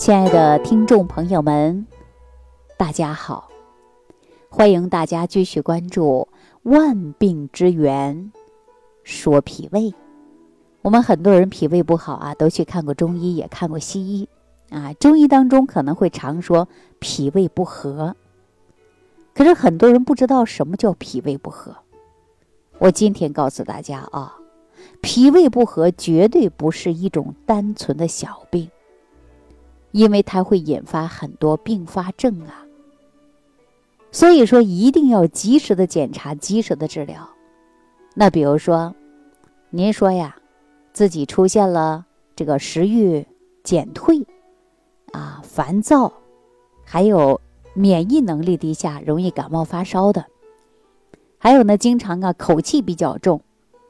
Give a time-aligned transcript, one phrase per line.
[0.00, 1.86] 亲爱的听众朋友们，
[2.78, 3.50] 大家好！
[4.48, 6.26] 欢迎大家继续关注
[6.62, 8.32] 《万病之源
[9.04, 9.80] 说脾胃》。
[10.80, 14.26] 我们很多人脾胃不好啊，都去看过中医，也看过西医
[14.70, 14.94] 啊。
[14.94, 16.66] 中医当中可能会常说
[16.98, 18.16] 脾胃不和，
[19.34, 21.76] 可是很多人不知道什么叫脾胃不和。
[22.78, 24.34] 我今天告诉大家啊，
[25.02, 28.70] 脾胃不和绝对不是一种单纯的小病，
[29.92, 32.66] 因为它会引发很多并发症啊。
[34.12, 37.28] 所以说，一定要及时的检查，及时的治疗。
[38.14, 38.94] 那比如说，
[39.70, 40.36] 您说呀，
[40.92, 42.04] 自己出现了
[42.34, 43.24] 这个食欲
[43.62, 44.26] 减退，
[45.12, 46.12] 啊，烦躁，
[46.84, 47.40] 还有
[47.72, 50.26] 免疫能力低下，容易感冒发烧的，
[51.38, 53.40] 还有呢，经常啊口气比较重，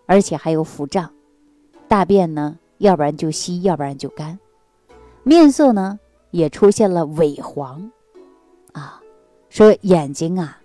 [0.05, 1.11] 而且还有腹胀，
[1.89, 4.39] 大便呢，要不然就稀，要不然就干，
[5.23, 5.99] 面色呢
[6.31, 7.91] 也出现了萎黄，
[8.73, 9.01] 啊。
[9.49, 10.61] 说眼睛啊，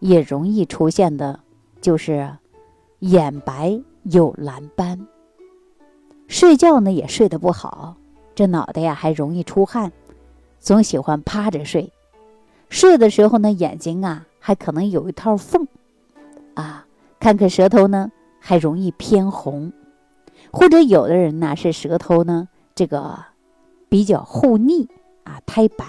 [0.00, 1.40] 也容易出现的，
[1.80, 2.36] 就是
[2.98, 5.06] 眼白有蓝斑。
[6.26, 7.96] 睡觉呢也睡得不好，
[8.34, 9.90] 这脑袋呀还容易出汗，
[10.60, 11.90] 总喜欢趴着睡。
[12.68, 15.66] 睡的时候呢，眼睛啊还可能有一套缝，
[16.52, 16.86] 啊，
[17.18, 19.72] 看看舌头呢还容易偏红，
[20.50, 23.24] 或者有的人呢是舌头呢这个
[23.88, 24.88] 比较厚腻
[25.24, 25.84] 啊，苔白。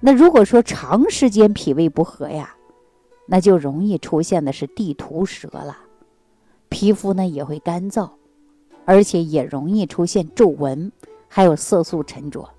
[0.00, 2.54] 那如果说长时间脾胃不和呀，
[3.26, 5.78] 那就容易出现的是地图舌了，
[6.68, 8.10] 皮肤呢也会干燥，
[8.84, 10.92] 而且也容易出现皱纹，
[11.28, 12.50] 还有色素沉着。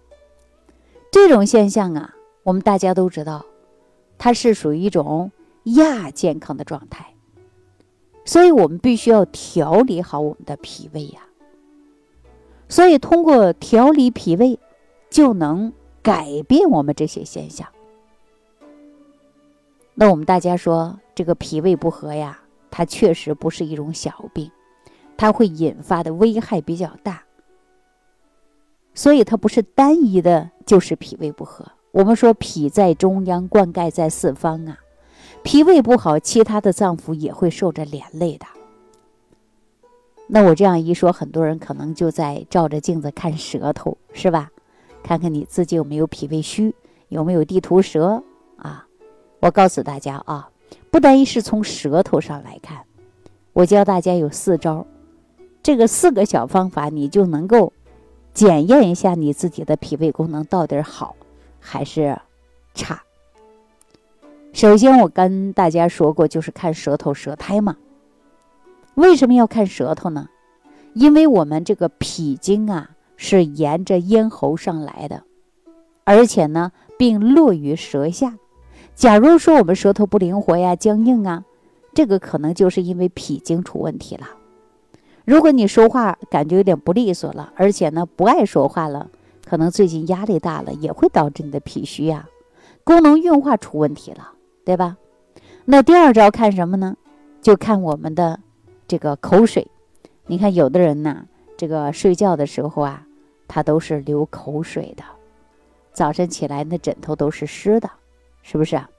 [1.12, 3.46] 这种现象啊，我们大家都知道，
[4.18, 5.32] 它是属于一种
[5.66, 7.14] 亚健康的状态，
[8.26, 11.22] 所以我们必须要调理好我们的脾胃呀。
[12.68, 14.60] 所以通过调理脾胃，
[15.10, 15.74] 就能。
[16.06, 17.68] 改变我们这些现象，
[19.96, 24.52] 那我们大家说这个脾胃不和呀，它确实不是一种小病，
[25.18, 27.24] 它会引发的危害比较大，
[28.94, 31.66] 所以它不是单一的，就是脾胃不和。
[31.92, 34.78] 我们说脾在中央，灌溉在四方啊，
[35.42, 38.46] 脾胃不好，其他的脏腑也会受着连累的。
[40.28, 44.50] 那我这样一说，很多人可能就在照着镜子看舌头，是吧？
[45.04, 46.74] 看看你自己有没有脾胃虚，
[47.10, 48.24] 有没有地图舌
[48.58, 48.88] 啊？
[49.40, 50.50] 我告诉大家啊，
[50.90, 52.86] 不单一是从舌头上来看，
[53.54, 54.88] 我教大家有四招，
[55.62, 57.72] 这个四个小方法，你就能够
[58.34, 61.16] 检验一下你自己的脾胃功能到底好
[61.60, 62.20] 还是
[62.74, 63.04] 差。
[64.54, 67.78] 首先，我跟大家说过，就是看舌头舌苔嘛。
[68.96, 70.28] 为什么要看舌头呢？
[70.94, 72.90] 因为我们这个脾经啊。
[73.18, 75.24] 是沿着咽喉上来的，
[76.04, 78.38] 而且呢，并落于舌下。
[78.94, 81.46] 假如说我们舌头不灵活呀、僵硬啊，
[81.94, 84.28] 这个可能就是因为脾经出问题了。
[85.24, 89.10] 如果你说话感觉有点不利索了，而且呢不爱说话了，
[89.46, 92.28] 可能最近压力大了，也会导致你的脾虚呀，
[92.84, 94.34] 功能运化出问题了，
[94.66, 94.98] 对吧？
[95.64, 96.98] 那第二招看什么呢？
[97.42, 98.42] 就看我们的
[98.88, 99.68] 这个口水。
[100.28, 101.28] 你看有的人呢。
[101.58, 103.08] 这个睡觉的时候啊，
[103.48, 105.06] 他都是流口水的，
[105.94, 107.90] 早晨起来那枕头都是湿的，
[108.42, 108.90] 是不是啊？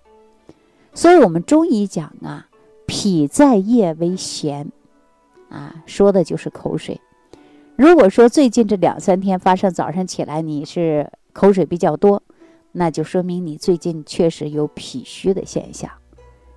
[0.95, 2.49] 所以我们中医讲啊，
[2.87, 4.69] 脾在夜为涎，
[5.51, 6.99] 啊，说的就是口水。
[7.77, 12.23] 如果说最近这两三天发生早上起来你是口水比较多，
[12.73, 15.91] 那就说明你最近确实有脾虚的现象。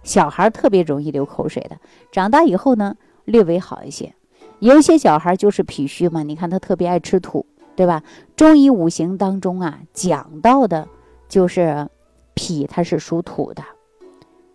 [0.02, 1.78] 小孩特别容易流口水的，
[2.10, 2.96] 长大以后呢，
[3.30, 4.14] 略微好一些。
[4.60, 7.46] 有一些小孩就是脾虚嘛，你看他特别爱吃土，
[7.76, 8.04] 对吧？
[8.36, 10.88] 中医五行当中啊讲到的，
[11.30, 11.88] 就是
[12.34, 13.64] 脾它是属土的。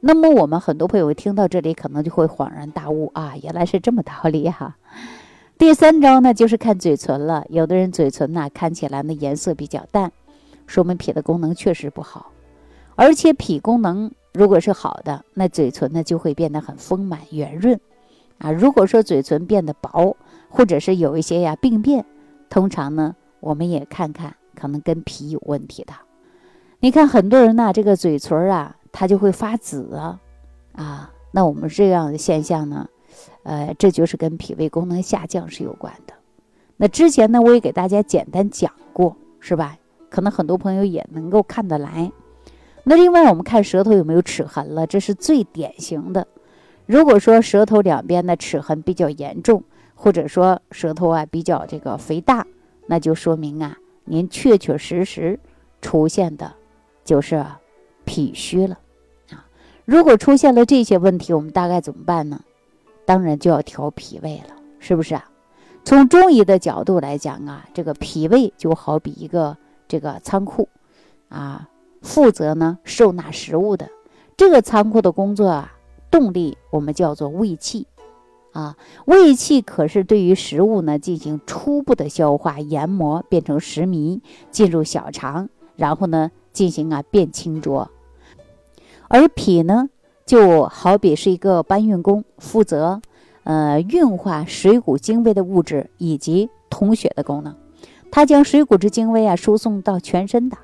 [0.01, 4.77] 那么我们很多朋友听到这里，可能就会恍然大悟啊，原来是这么道理哈。
[5.57, 7.47] 第三招呢，就是看嘴唇了。
[7.49, 10.13] 有的人嘴唇呢看起来呢颜色比较淡，
[10.67, 12.33] 说明脾的功能确实不好。
[12.97, 17.81] 而且脾功能如果是好的，那嘴唇呢就会变得很丰满圆润。
[18.45, 20.19] 啊，如果说嘴唇变得薄，
[20.51, 22.05] 或者是有一些呀病变，
[22.51, 25.95] 通常呢，我们也看看，可能跟脾有问题的。
[26.81, 30.21] 你看很多人呢，这个嘴唇啊，它就会发紫啊，
[30.75, 32.87] 啊，那我们这样的现象呢，
[33.45, 36.13] 呃，这就是跟脾胃功能下降是有关的。
[36.77, 39.79] 那之前呢，我也给大家简单讲过，是吧？
[40.11, 42.13] 可能很多朋友也能够看得来。
[42.83, 46.27] 那另外，我们看舌头有没有齿痕了，这是最典型的。
[46.87, 49.63] 如果说舌头两边的齿痕比较严重，
[49.95, 52.47] 或者说舌头啊比较这个肥大，
[52.87, 55.39] 那就说明啊您确确实实
[55.81, 56.53] 出现的，
[57.05, 57.45] 就是
[58.05, 58.79] 脾虚了
[59.31, 59.47] 啊。
[59.85, 62.41] 如果出现了这些问题，我们大概怎么办呢？
[63.07, 65.31] 当然就要调脾胃了，是不是啊？
[65.85, 70.69] 从中医的角度来讲啊，这个脾胃就好比一个这个仓库
[71.29, 71.69] 啊，
[72.01, 73.91] 负责呢收纳食物的
[74.39, 75.74] 这个仓库的工作啊，
[76.15, 77.89] 动力我们叫做胃气。
[78.53, 84.21] 啊，胃气可是对于食物呢进行初步的消化、研磨，变成食糜，
[84.53, 87.91] 进入小肠，然后呢进行啊变清浊。
[89.09, 89.89] 而脾呢，
[90.25, 93.03] 就好比是一个搬运工，负责
[93.43, 97.57] 呃运化水谷精微的物质以及统血的功能。
[98.13, 100.57] 它将水谷之精微啊输送到全身的。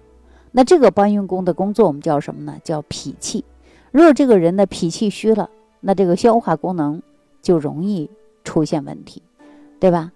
[0.53, 2.59] 那这个搬运工的工作我们叫什么呢？
[2.63, 3.45] 叫脾气。
[3.91, 5.51] 如果这个人的脾气虚了，
[5.81, 7.03] 那这个消化功能。
[7.43, 8.11] 就容易
[8.45, 9.23] 出现问题，
[9.81, 10.13] 对吧？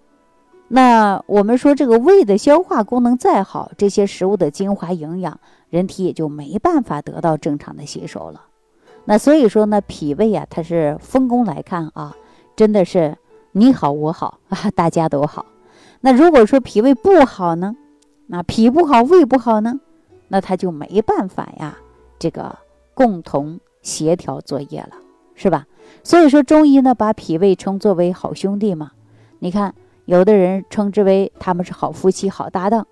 [0.67, 5.39] 那我们说这个胃的消化功能再好，这些食物的精华营养，
[5.71, 8.41] 人体也就没办法得到正常的吸收了。
[9.05, 12.15] 那所以说呢，脾胃啊，它是分工来看啊，
[12.55, 13.17] 真的是
[13.53, 15.47] 你好我好啊， 大家都好。
[16.01, 17.75] 那如果说脾胃不好呢，
[18.27, 19.79] 那脾不好胃不好呢，
[20.27, 21.75] 那他就没办法呀，
[22.19, 22.55] 这个
[22.95, 24.95] 共同协调作业了，
[25.35, 25.67] 是吧？
[26.03, 28.93] 所以说，中医呢把脾胃称作为好兄弟嘛。
[29.37, 29.75] 你看，
[30.05, 32.87] 有的人称之为他们是好夫妻、好搭档。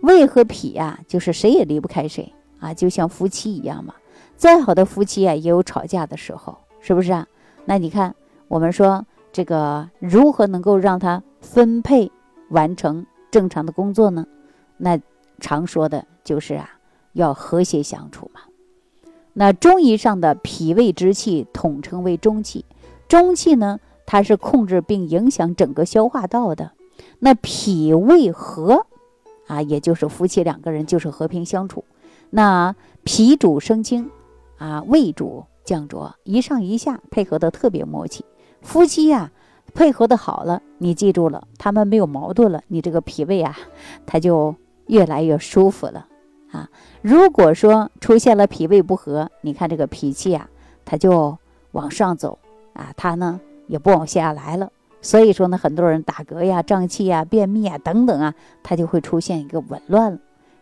[0.00, 3.94] 胃和脾呀，就是谁也离不开谁啊，就像夫妻一样嘛。
[4.36, 7.24] 再好的夫妻啊，也有吵架的时候，是不是啊？
[7.64, 8.12] 那你看，
[8.48, 12.10] 我们说这个如何能够让他分配
[12.48, 14.26] 完成正常的工作呢？
[14.76, 14.98] 那
[15.38, 16.68] 常说的就是啊，
[17.12, 18.40] 要和谐相处嘛。
[19.34, 22.64] 那中医上的脾胃之气统称为中气，
[23.08, 26.72] 中气呢，它是控制并影响整个消化道的。
[27.18, 28.86] 那脾胃和，
[29.46, 31.84] 啊，也就是夫妻两个人就是和平相处。
[32.30, 32.74] 那
[33.04, 34.10] 脾主升清，
[34.58, 38.24] 啊，胃主降浊，一上一下配合的特别默契。
[38.60, 39.32] 夫妻呀，
[39.74, 43.56] 配合的好了，你记住了，他们没有矛盾了，你这个脾胃啊，
[44.06, 44.54] 它就
[44.86, 46.06] 越来越舒服了。
[46.52, 46.68] 啊，
[47.00, 50.48] 如果说出现了脾胃不和，你看这个脾气啊，
[50.84, 51.38] 它就
[51.72, 52.38] 往上走
[52.74, 54.70] 啊，它呢也不往下来了。
[55.00, 60.18] 所以说呢，很多人打嗝呀、胀气呀、便秘啊等等啊，它就会出现一个紊乱了。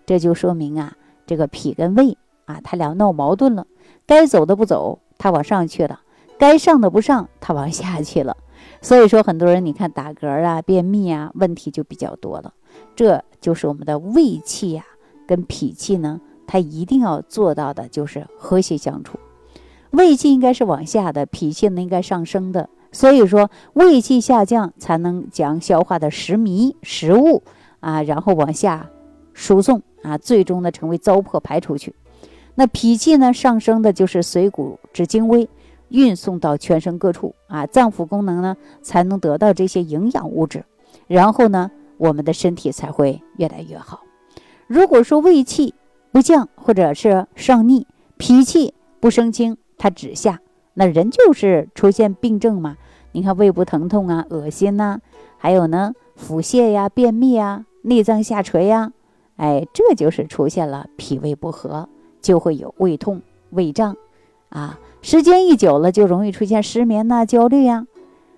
[0.07, 0.95] 这就说明啊，
[1.27, 2.17] 这个脾跟胃
[2.47, 3.67] 啊，它俩闹矛盾了，
[4.07, 6.01] 该走的不走，它往上去了；
[6.39, 8.37] 该上的不上，它往下去了。
[8.81, 12.55] 所以说，很多人你看打嗝啊、便秘啊，问题就比较多了。
[12.95, 14.85] 这就是我们的胃气呀。
[15.31, 19.17] 跟脾气呢，它一定要做到的就是和谐相处。
[19.93, 22.69] 胃气应该是往下的，脾气呢应该上升的。
[22.91, 27.45] 所以说，胃气下降才能将消化的食糜食物
[27.79, 28.91] 啊，然后往下
[29.33, 31.95] 输送啊，最终呢成为糟粕排出去。
[32.57, 35.49] 那脾气呢上升的就是水谷之精微，
[35.91, 40.65] 运送到全身各处啊，脏腑功能呢才能得到这些营养物质，
[41.07, 44.01] 然后呢我们的身体才会越来越好。
[44.71, 45.75] 如果说胃气
[46.13, 50.39] 不降，或者是上逆，脾气不升清，它只下，
[50.75, 52.77] 那人就是出现病症嘛。
[53.11, 55.01] 你看胃部疼痛啊、恶心呐，
[55.39, 58.93] 还有呢腹泻呀、便秘啊、内脏下垂呀，
[59.35, 61.89] 哎，这就是出现了脾胃不和，
[62.23, 63.97] 就会有胃痛、胃胀
[64.51, 64.79] 啊。
[65.03, 67.89] 时间一久了，就容易出现失眠呐、焦虑呀。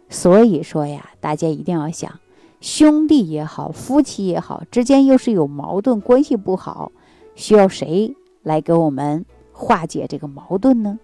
[0.09, 2.22] 所以说呀，大家一定要想。
[2.63, 6.93] 兄弟也好，夫妻也好，之间又是有矛盾，关系不好，
[7.35, 8.15] 需要谁
[8.45, 11.01] 来给我们化解这个矛盾呢？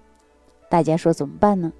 [0.71, 1.73] 大家说怎么办呢？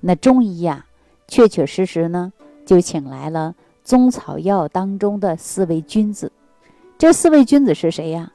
[0.00, 0.86] 那中医呀，
[1.28, 2.32] 确确实实呢，
[2.64, 6.32] 就请来了中草药当中的四位君子。
[6.96, 8.32] 这四位君子是谁呀？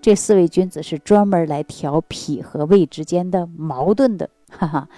[0.00, 4.88] 这四位君子是专门来调脾和胃之间的矛盾的，哈哈，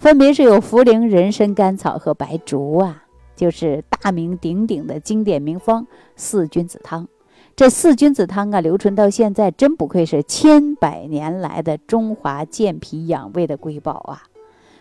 [0.00, 3.04] 分别是有茯苓、人参、甘草和白术啊。
[3.34, 5.86] 就是大名鼎鼎的经典名方
[6.16, 7.08] 四君子汤，
[7.56, 14.22] 这四君子汤啊，流传到现在，真不愧是千百年来的中华健脾养胃的瑰宝啊！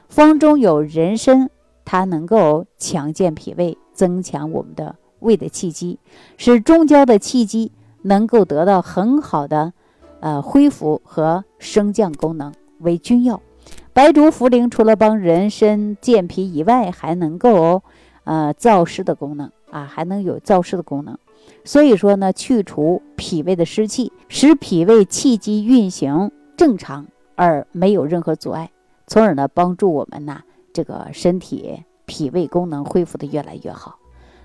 [0.08, 1.50] 方中有人参，
[1.86, 6.00] 它能够强健脾胃，增强我们的胃的气机，
[6.38, 7.72] 使中焦的气机
[8.04, 9.74] 能够得到很好的
[10.20, 13.42] 呃恢复和升降功能，为君药。
[13.94, 17.82] 白术、茯苓除了帮人参健脾以外，还能够。
[18.24, 21.18] 呃，燥湿的功能啊，还能有燥湿的功能，
[21.64, 28.70] 所以说呢，去除脾胃的湿气，使脾胃气机运行正常而没有任何阻碍，
[29.08, 33.98] 从而呢，帮助我们呐，这个身体脾胃功能恢复的越来越好。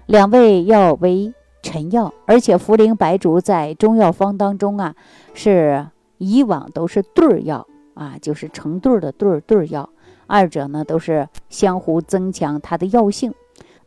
[0.07, 4.95] 两味药为臣药，而且茯苓白术在中药方当中啊，
[5.35, 5.87] 是
[6.19, 9.91] 以往都是对儿药啊，就是成对儿的对儿对儿药，
[10.27, 13.35] 二者呢都是相互增强它的药性。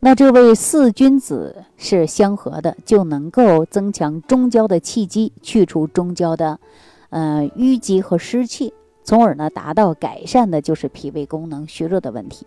[0.02, 6.58] 那这位四君子是相合的，就能够增强中焦的气机，去除中焦的，
[7.10, 8.72] 呃淤积和湿气，
[9.04, 12.46] 从而呢达到改善的就是脾胃功能虚弱的问题。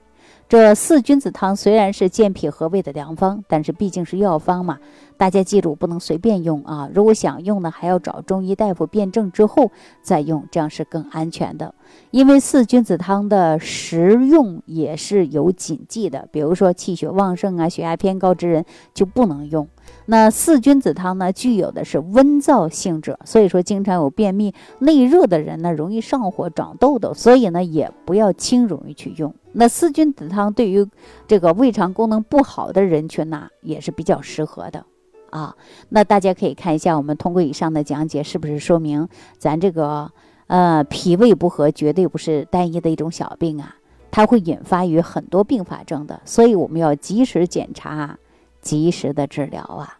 [0.50, 4.77] 这四君子汤虽然是健脾和胃的良方，但是毕竟是药方嘛，
[5.17, 6.88] 大家记住不能随便用啊！
[6.93, 9.71] 如果想用呢，还要找中医大夫辩证之后
[10.03, 11.73] 再用，这样是更安全的。
[12.12, 19.67] 因为四君子汤的食用也是有禁忌的，比如说气血旺盛啊、血压偏高之人就不能用。
[20.05, 29.33] 那四君子汤呢，具有的是温燥性质，所以说经常有便秘、内热的人呢，容易上火、长痘痘，所以呢，也不要轻容易去用。
[29.53, 30.86] 那四君子汤对于
[31.27, 34.86] 这个胃肠功能不好的人群呢，也是比较适合的
[35.29, 35.55] 啊。
[35.89, 39.07] 那大家可以看一下，我们通过以上的讲解，是不是说明
[39.38, 40.12] 咱这个
[40.48, 43.75] 呃脾胃不和绝对不是单一的一种小病啊？
[44.12, 48.17] 它会引发于很多并发症的，所以我们要及时检查。
[48.62, 49.98] 及时的治疗啊，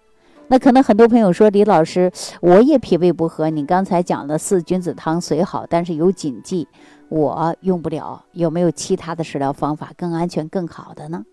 [0.48, 6.66] 那可能很多朋友说李老师，我也脾胃不和，你刚才讲的四君子汤虽好，但是有禁忌，
[7.14, 8.26] 我用不了。
[8.32, 11.24] 有没有其他的食疗方法更安全、更好的呢？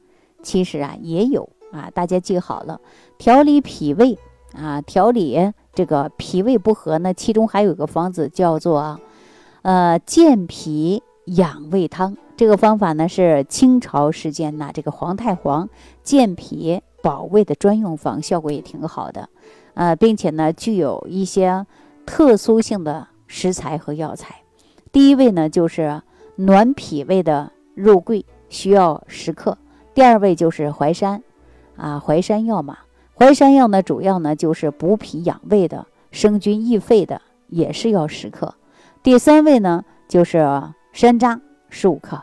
[0.43, 2.79] 其实啊，也有啊，大家记好了，
[3.17, 4.19] 调理脾胃
[4.53, 9.01] 啊，调理这个脾胃不和呢，其中还有一个方子叫做
[9.63, 12.15] 呃健脾养胃汤。
[12.37, 15.69] 这个方法呢是清朝时间呐，这个皇太皇
[16.03, 16.83] 健脾。
[17.03, 19.27] 保胃的专用方效果也挺好的，
[19.73, 21.67] 呃，并且呢，具有一些
[22.05, 24.43] 特殊性的食材和药材。
[24.93, 26.03] 第一位呢，就是
[26.35, 29.53] 暖脾胃的肉桂，需要十克；
[29.95, 31.23] 第二位就是淮山，
[31.77, 32.79] 啊，淮山药嘛。
[33.15, 38.55] 淮山药呢，主要呢就是补脾养胃的，生津益肺的，也是要十克。
[39.03, 40.39] 第三位呢，就是
[40.93, 42.21] 山楂十五克，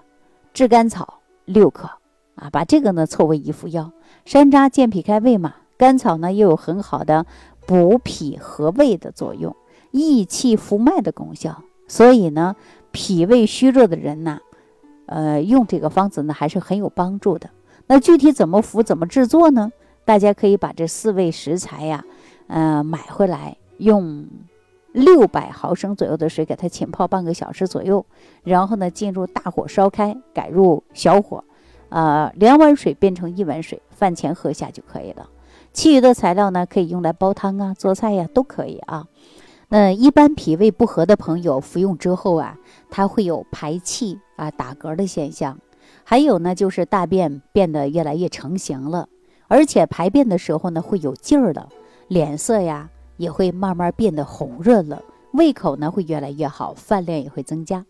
[0.53, 1.89] 炙甘草六克，
[2.35, 3.91] 啊，把这个呢凑为一副药。
[4.25, 7.25] 山楂健脾开胃嘛，甘草呢又有很好的
[7.65, 9.55] 补脾和胃的作用，
[9.91, 11.63] 益气扶脉的功效。
[11.87, 12.55] 所以呢，
[12.91, 14.39] 脾胃虚弱的人呢，
[15.05, 17.49] 呃，用这个方子呢还是很有帮助的。
[17.87, 19.71] 那具体怎么服、怎么制作呢？
[20.03, 22.03] 大家可以把这四味食材呀，
[22.47, 24.25] 呃，买回来，用
[24.91, 28.05] 六百毫升左右的水给它浸泡半个小时左右，
[28.43, 31.43] 然后呢，进入大火烧开，改入小火。
[31.89, 35.29] 呃，两碗水变成一碗水，饭前喝下就可以了。
[35.71, 39.07] 其余的材料呢，可以用来煲汤啊、做菜呀，都可以啊。
[39.69, 42.57] 那一般脾胃不和的朋友服用之后啊，
[42.89, 45.59] 他会有排气啊、打嗝的现象，
[46.05, 49.09] 还有呢，就是大便变得越来越成型了，
[49.49, 51.67] 而且排便的时候呢会有劲儿了，
[52.07, 57.85] 脸色呀也会慢慢变得红润了，胃口呢会越来越好，饭量也会增加。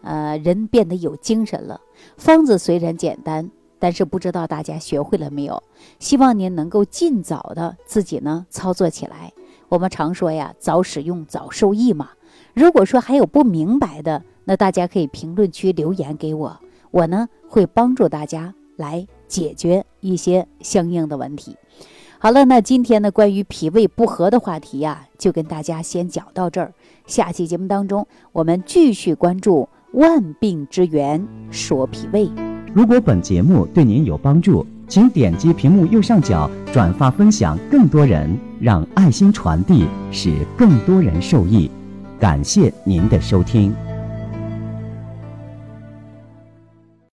[0.00, 1.78] 呃，人变得有精神了。
[2.16, 5.62] 方子虽然简单，但是不知道大家学会了没有？
[5.98, 9.32] 希望您能够尽早的自己呢操作起来。
[9.68, 12.10] 我们常说呀，早使用早受益嘛。
[12.54, 16.58] 如果说还有不明白的，那大家可以评论区留言给我，
[16.90, 21.56] 我呢会帮助大家来解决一些相应的问题。
[22.18, 26.72] 好了，那今天呢关于脾胃不和的话题呀，就跟大家先讲到这儿。
[27.06, 29.68] 下期节目当中，我们继续关注。
[29.94, 32.30] 万病之源说脾胃。
[32.74, 41.70] 如果本节目对您有帮助，请点击屏幕右上角转发分享，更多人让爱心传递，使更多人受益。
[42.18, 43.72] 感谢您的收听。